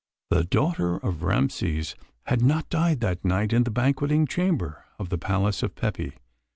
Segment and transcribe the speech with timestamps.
[0.31, 1.93] The daughter of Rameses
[2.23, 6.13] had not died that night in the banqueting chamber of the Palace of Pepi.